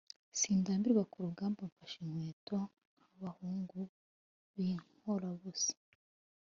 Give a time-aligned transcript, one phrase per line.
[0.39, 2.57] Sindambirwa ku rugamba mfashe inkweto,
[2.97, 3.79] nk’abahungu
[4.53, 5.73] b’inkorabusa,